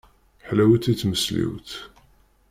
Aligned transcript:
Ḥlawit 0.47 0.85
i 0.91 0.93
tmesliwt. 0.99 1.69